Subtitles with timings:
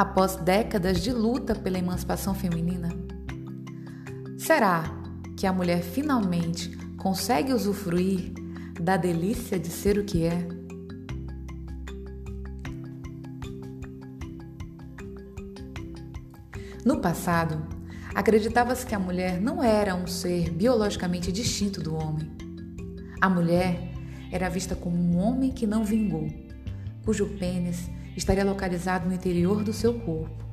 [0.00, 2.88] após décadas de luta pela emancipação feminina?
[4.38, 4.82] Será
[5.36, 8.32] que a mulher finalmente consegue usufruir
[8.80, 10.48] da delícia de ser o que é?
[16.82, 17.62] No passado,
[18.14, 22.26] acreditava-se que a mulher não era um ser biologicamente distinto do homem.
[23.20, 23.92] A mulher
[24.32, 26.26] era vista como um homem que não vingou,
[27.04, 30.44] cujo pênis estaria localizado no interior do seu corpo.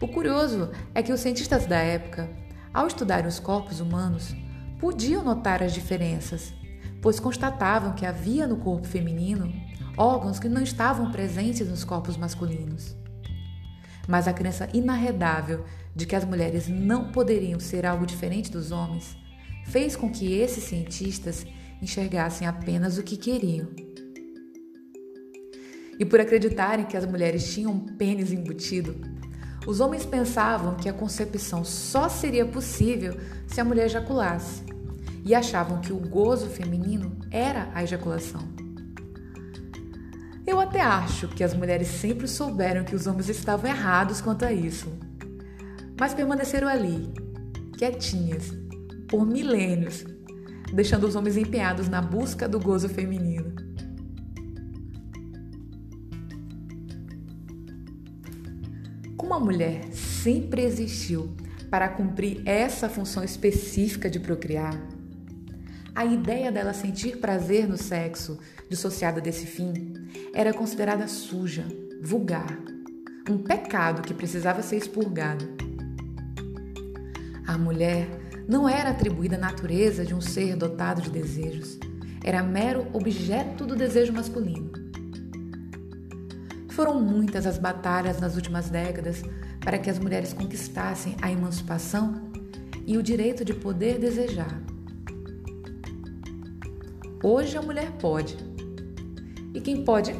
[0.00, 2.30] O curioso é que os cientistas da época,
[2.72, 4.34] ao estudarem os corpos humanos,
[4.78, 6.52] podiam notar as diferenças,
[7.02, 9.52] pois constatavam que havia no corpo feminino
[9.96, 12.96] órgãos que não estavam presentes nos corpos masculinos.
[14.06, 19.16] Mas a crença inarredável de que as mulheres não poderiam ser algo diferente dos homens
[19.66, 21.44] fez com que esses cientistas
[21.82, 23.68] enxergassem apenas o que queriam.
[25.98, 28.96] E por acreditarem que as mulheres tinham um pênis embutido,
[29.66, 34.62] os homens pensavam que a concepção só seria possível se a mulher ejaculasse,
[35.24, 38.40] e achavam que o gozo feminino era a ejaculação.
[40.46, 44.52] Eu até acho que as mulheres sempre souberam que os homens estavam errados quanto a
[44.52, 44.90] isso,
[46.00, 47.12] mas permaneceram ali,
[47.76, 48.54] quietinhas,
[49.06, 50.06] por milênios,
[50.72, 53.57] deixando os homens empenhados na busca do gozo feminino.
[59.38, 61.30] Como a mulher sempre existiu
[61.70, 64.76] para cumprir essa função específica de procriar,
[65.94, 69.94] a ideia dela sentir prazer no sexo, dissociada desse fim,
[70.34, 71.64] era considerada suja,
[72.02, 72.58] vulgar,
[73.30, 75.48] um pecado que precisava ser expurgado.
[77.46, 78.08] A mulher
[78.48, 81.78] não era atribuída a natureza de um ser dotado de desejos,
[82.24, 84.77] era mero objeto do desejo masculino.
[86.78, 89.24] Foram muitas as batalhas nas últimas décadas
[89.58, 92.30] para que as mulheres conquistassem a emancipação
[92.86, 94.62] e o direito de poder desejar.
[97.20, 98.36] Hoje a mulher pode.
[99.52, 100.14] E quem pode,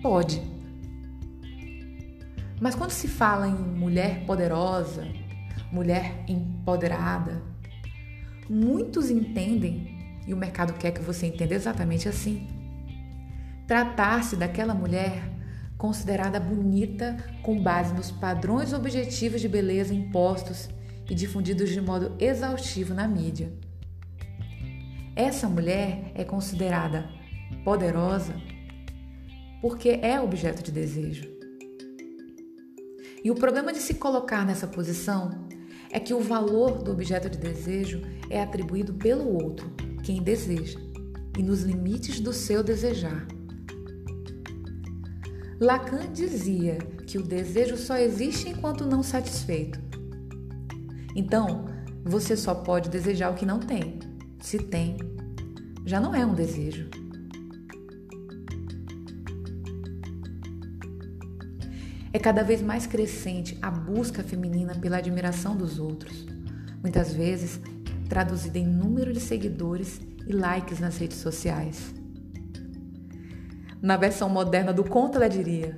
[0.00, 0.40] pode.
[2.58, 5.06] Mas quando se fala em mulher poderosa,
[5.70, 7.42] mulher empoderada.
[8.48, 12.48] Muitos entendem, e o mercado quer que você entenda exatamente assim,
[13.66, 15.31] tratar-se daquela mulher
[15.82, 20.68] considerada bonita com base nos padrões objetivos de beleza impostos
[21.10, 23.52] e difundidos de modo exaustivo na mídia.
[25.16, 27.10] Essa mulher é considerada
[27.64, 28.32] poderosa
[29.60, 31.28] porque é objeto de desejo.
[33.24, 35.48] E o problema de se colocar nessa posição
[35.90, 40.78] é que o valor do objeto de desejo é atribuído pelo outro, quem deseja,
[41.36, 43.31] e nos limites do seu desejar.
[45.62, 49.78] Lacan dizia que o desejo só existe enquanto não satisfeito.
[51.14, 51.66] Então,
[52.02, 54.00] você só pode desejar o que não tem.
[54.40, 54.96] Se tem,
[55.86, 56.90] já não é um desejo.
[62.12, 66.26] É cada vez mais crescente a busca feminina pela admiração dos outros,
[66.82, 67.60] muitas vezes
[68.08, 72.01] traduzida em número de seguidores e likes nas redes sociais.
[73.82, 75.76] Na versão moderna do conto, ela diria: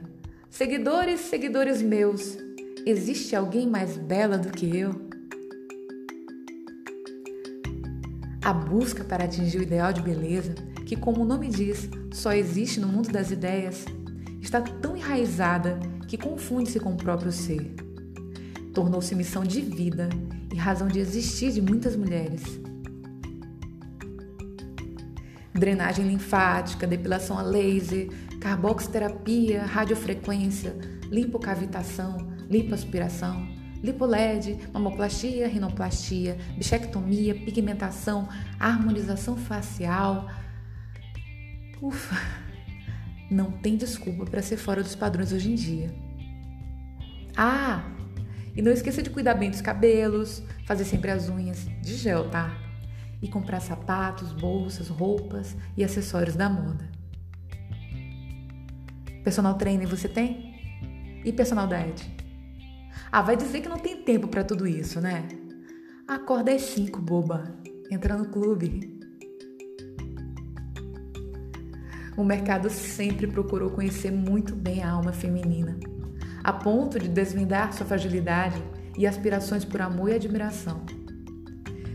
[0.50, 2.36] Seguidores, seguidores meus,
[2.84, 4.94] existe alguém mais bela do que eu?
[8.44, 10.54] A busca para atingir o ideal de beleza,
[10.84, 13.86] que, como o nome diz, só existe no mundo das ideias,
[14.42, 17.74] está tão enraizada que confunde-se com o próprio ser.
[18.74, 20.10] Tornou-se missão de vida
[20.52, 22.42] e razão de existir de muitas mulheres.
[25.54, 28.08] Drenagem linfática, depilação a laser,
[28.40, 30.76] carboxterapia, radiofrequência,
[31.08, 33.48] lipocavitação, lipoaspiração,
[33.80, 38.28] lipoled, mamoplastia, rinoplastia, bichectomia, pigmentação,
[38.58, 40.28] harmonização facial.
[41.80, 42.16] Ufa!
[43.30, 45.94] Não tem desculpa para ser fora dos padrões hoje em dia.
[47.36, 47.84] Ah,
[48.56, 52.63] e não esqueça de cuidar bem dos cabelos, fazer sempre as unhas de gel, tá?
[53.24, 56.88] E comprar sapatos, bolsas, roupas e acessórios da moda.
[59.24, 61.22] Personal trainer você tem?
[61.24, 62.14] E personal diet?
[63.10, 65.26] Ah, vai dizer que não tem tempo para tudo isso, né?
[66.06, 67.56] Acorda às 5, boba.
[67.90, 68.94] Entra no clube.
[72.16, 75.76] o mercado sempre procurou conhecer muito bem a alma feminina,
[76.42, 78.62] a ponto de desvendar sua fragilidade
[78.96, 80.84] e aspirações por amor e admiração.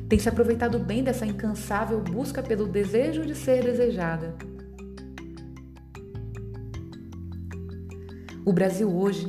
[0.10, 4.36] Tem se aproveitado bem dessa incansável busca pelo desejo de ser desejada.
[8.44, 9.28] O Brasil hoje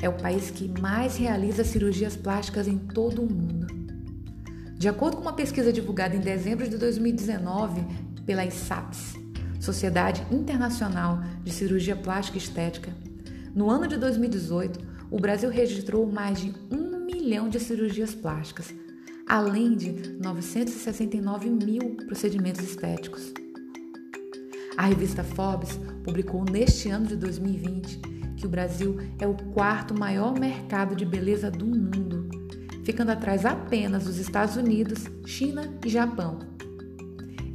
[0.00, 3.66] é o país que mais realiza cirurgias plásticas em todo o mundo.
[4.78, 7.84] De acordo com uma pesquisa divulgada em dezembro de 2019
[8.24, 9.14] pela ISAPS,
[9.58, 12.92] Sociedade Internacional de Cirurgia Plástica e Estética,
[13.52, 14.78] no ano de 2018,
[15.10, 18.72] o Brasil registrou mais de um milhão de cirurgias plásticas,
[19.32, 23.32] além de 969 mil procedimentos estéticos.
[24.76, 27.98] A revista Forbes publicou neste ano de 2020
[28.36, 32.28] que o Brasil é o quarto maior mercado de beleza do mundo,
[32.84, 36.40] ficando atrás apenas dos Estados Unidos, China e Japão.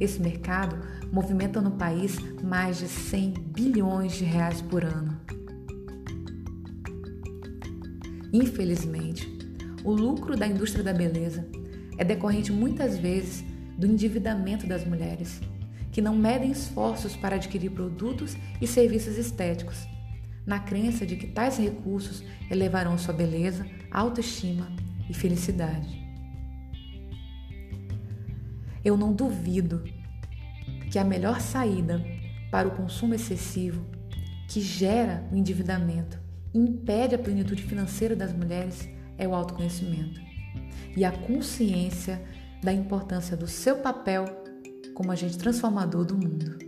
[0.00, 0.76] Esse mercado
[1.12, 5.16] movimenta no país mais de 100 bilhões de reais por ano.
[8.32, 9.32] Infelizmente,
[9.84, 11.46] o lucro da indústria da beleza
[11.98, 13.44] é decorrente muitas vezes
[13.76, 15.40] do endividamento das mulheres
[15.90, 19.86] que não medem esforços para adquirir produtos e serviços estéticos,
[20.46, 24.70] na crença de que tais recursos elevarão sua beleza, autoestima
[25.10, 26.06] e felicidade.
[28.84, 29.82] Eu não duvido
[30.90, 32.04] que a melhor saída
[32.50, 33.84] para o consumo excessivo,
[34.46, 36.18] que gera o endividamento
[36.54, 40.27] e impede a plenitude financeira das mulheres, é o autoconhecimento
[40.96, 42.22] e a consciência
[42.62, 44.24] da importância do seu papel
[44.94, 46.67] como agente transformador do mundo.